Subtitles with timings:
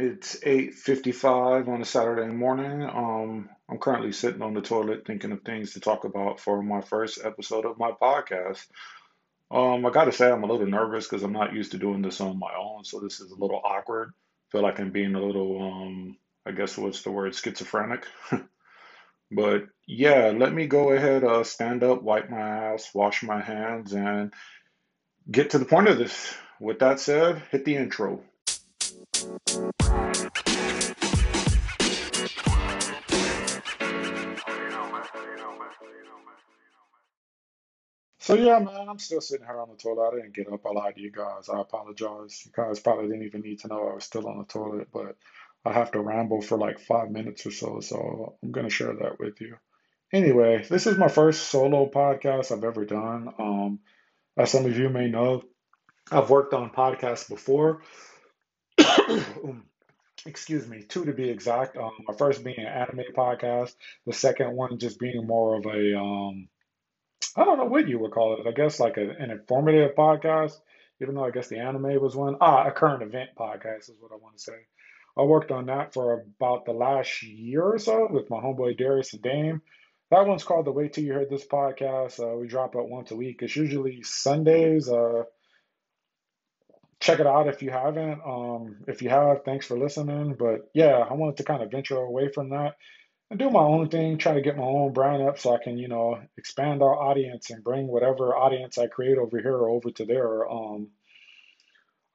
[0.00, 2.84] It's 8:55 on a Saturday morning.
[2.84, 6.82] Um, I'm currently sitting on the toilet thinking of things to talk about for my
[6.82, 8.64] first episode of my podcast.
[9.50, 12.20] Um, I gotta say I'm a little nervous because I'm not used to doing this
[12.20, 14.12] on my own, so this is a little awkward.
[14.52, 18.06] Feel like I'm being a little, um, I guess what's the word, schizophrenic.
[19.32, 23.92] But yeah, let me go ahead, uh, stand up, wipe my ass, wash my hands,
[23.92, 24.32] and
[25.30, 26.34] get to the point of this.
[26.60, 28.22] With that said, hit the intro.
[38.28, 40.08] So yeah, man, I'm still sitting here on the toilet.
[40.08, 40.60] I didn't get up.
[40.66, 41.48] I lied to you guys.
[41.48, 42.42] I apologize.
[42.44, 45.16] You guys probably didn't even need to know I was still on the toilet, but
[45.64, 49.18] I have to ramble for like five minutes or so, so I'm gonna share that
[49.18, 49.56] with you.
[50.12, 53.32] Anyway, this is my first solo podcast I've ever done.
[53.38, 53.78] Um,
[54.36, 55.42] as some of you may know,
[56.10, 57.80] I've worked on podcasts before.
[60.26, 61.76] Excuse me, two to be exact.
[61.76, 63.74] Um, my first being an anime podcast,
[64.06, 66.48] the second one just being more of a um,
[67.36, 68.46] I don't know what you would call it.
[68.46, 70.58] I guess like a, an informative podcast,
[71.00, 72.36] even though I guess the anime was one.
[72.40, 74.58] Ah, a current event podcast is what I want to say.
[75.16, 79.12] I worked on that for about the last year or so with my homeboy Darius
[79.14, 79.62] and Dame.
[80.10, 82.20] That one's called The Wait Till You Heard This Podcast.
[82.20, 83.42] Uh, we drop it once a week.
[83.42, 84.88] It's usually Sundays.
[84.88, 85.24] Uh,
[87.00, 88.20] check it out if you haven't.
[88.24, 90.34] Um, if you have, thanks for listening.
[90.38, 92.76] But yeah, I wanted to kind of venture away from that
[93.30, 95.78] and do my own thing, try to get my own brand up so I can,
[95.78, 100.04] you know, expand our audience and bring whatever audience I create over here over to
[100.04, 100.50] there.
[100.50, 100.88] Um,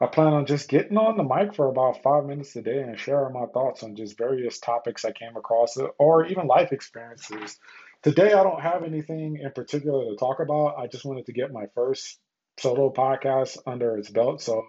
[0.02, 3.00] I plan on just getting on the mic for about five minutes a day and
[3.00, 7.58] sharing my thoughts on just various topics I came across or even life experiences.
[8.02, 10.78] Today, I don't have anything in particular to talk about.
[10.78, 12.20] I just wanted to get my first
[12.58, 14.42] solo podcast under its belt.
[14.42, 14.64] So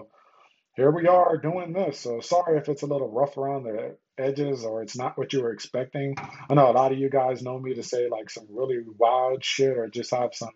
[0.77, 2.01] here we are doing this.
[2.01, 5.43] So sorry if it's a little rough around the edges or it's not what you
[5.43, 6.17] were expecting.
[6.19, 9.45] I know a lot of you guys know me to say like some really wild
[9.45, 10.53] shit or just have some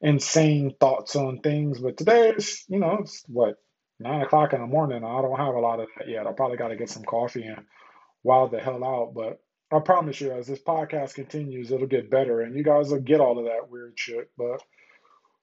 [0.00, 1.78] insane thoughts on things.
[1.78, 3.56] But today is, you know, it's what
[3.98, 5.04] nine o'clock in the morning.
[5.04, 6.26] I don't have a lot of that yet.
[6.26, 7.64] I probably got to get some coffee and
[8.22, 9.12] wild the hell out.
[9.14, 9.40] But
[9.72, 13.20] I promise you, as this podcast continues, it'll get better and you guys will get
[13.20, 14.30] all of that weird shit.
[14.36, 14.60] But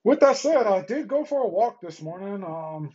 [0.07, 2.41] with that said, I did go for a walk this morning.
[2.41, 2.91] Um,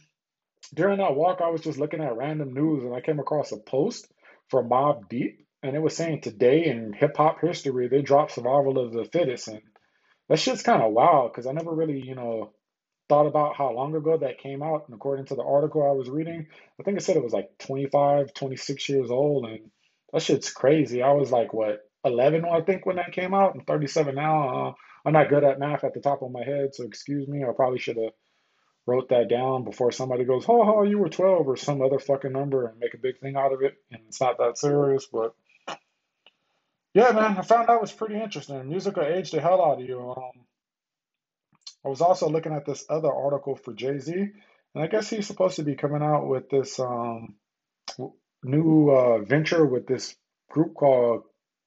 [0.73, 3.59] during that walk, I was just looking at random news and I came across a
[3.59, 4.11] post
[4.49, 8.79] from Mobb Deep and it was saying today in hip hop history, they dropped Survival
[8.79, 9.49] of the Fittest.
[9.49, 9.61] And
[10.31, 12.55] that shit's kind of wild because I never really, you know,
[13.11, 14.85] thought about how long ago that came out.
[14.87, 16.47] And according to the article I was reading,
[16.81, 19.45] I think it said it was like 25, 26 years old.
[19.45, 19.71] And
[20.15, 21.03] that shit's crazy.
[21.03, 23.53] I was like, what, 11, I think, when that came out?
[23.55, 24.69] I'm 37 now.
[24.69, 24.73] Uh,
[25.05, 27.43] I'm not good at math at the top of my head, so excuse me.
[27.45, 28.13] I probably should have
[28.87, 32.33] wrote that down before somebody goes, oh, oh, you were 12 or some other fucking
[32.33, 33.75] number and make a big thing out of it.
[33.91, 35.35] And it's not that serious, but
[36.95, 38.69] yeah, man, I found that was pretty interesting.
[38.69, 40.11] Music will age the hell out of you.
[40.11, 40.45] Um,
[41.85, 45.27] I was also looking at this other article for Jay Z, and I guess he's
[45.27, 47.35] supposed to be coming out with this um,
[48.45, 50.15] new uh, venture with this
[50.51, 51.23] group called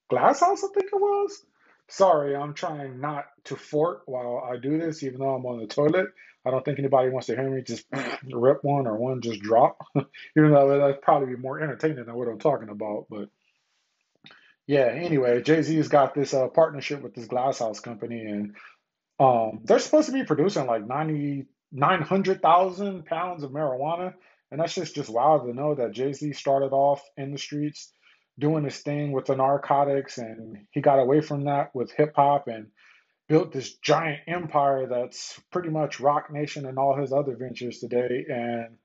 [0.09, 1.45] Glass House, I think it was.
[1.87, 5.67] Sorry, I'm trying not to fort while I do this, even though I'm on the
[5.67, 6.07] toilet.
[6.45, 7.85] I don't think anybody wants to hear me just
[8.31, 12.27] rip one or one just drop, even though that'd probably be more entertaining than what
[12.27, 13.05] I'm talking about.
[13.09, 13.29] But
[14.67, 18.55] yeah, anyway, Jay Z's got this uh, partnership with this glass house company, and
[19.19, 24.13] um, they're supposed to be producing like 90, 900,000 pounds of marijuana.
[24.51, 27.91] And that's just, just wild to know that Jay Z started off in the streets
[28.37, 32.47] doing his thing with the narcotics and he got away from that with hip hop
[32.47, 32.67] and
[33.27, 38.25] built this giant empire that's pretty much Roc Nation and all his other ventures today.
[38.29, 38.77] And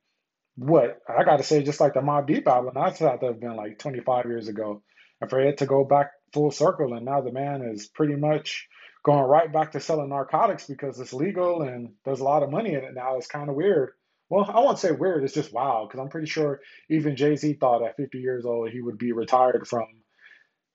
[0.56, 3.41] what I got to say, just like the Mobb Deep album, that's thought that have
[3.41, 4.83] been like 25 years ago.
[5.21, 8.69] And for it to go back full circle, and now the man is pretty much
[9.03, 12.75] going right back to selling narcotics because it's legal and there's a lot of money
[12.75, 13.17] in it now.
[13.17, 13.91] It's kind of weird.
[14.30, 15.24] Well, I won't say weird.
[15.24, 16.60] It's just wow because I'm pretty sure
[16.91, 19.87] even Jay Z thought at 50 years old he would be retired from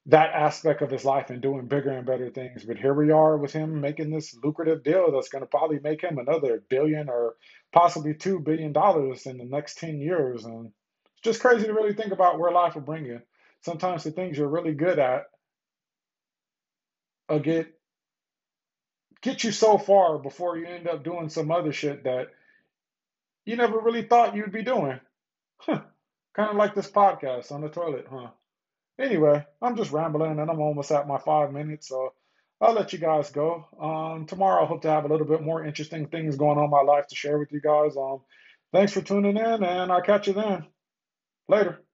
[0.07, 2.65] that aspect of his life and doing bigger and better things.
[2.65, 6.01] But here we are with him making this lucrative deal that's going to probably make
[6.01, 7.35] him another billion or
[7.73, 10.45] possibly two billion dollars in the next 10 years.
[10.45, 13.21] And it's just crazy to really think about where life will bring you.
[13.61, 15.23] Sometimes the things you're really good at
[17.43, 17.67] get
[19.21, 22.27] get you so far before you end up doing some other shit that
[23.45, 24.99] you never really thought you'd be doing.
[25.57, 25.81] Huh.
[26.35, 28.29] Kind of like this podcast on the toilet, huh?
[28.99, 32.13] Anyway, I'm just rambling and I'm almost at my five minutes, so
[32.61, 33.65] I'll let you guys go.
[33.79, 36.69] Um, tomorrow I hope to have a little bit more interesting things going on in
[36.69, 37.95] my life to share with you guys.
[37.97, 38.21] Um,
[38.73, 40.65] thanks for tuning in and I'll catch you then.
[41.47, 41.84] Later.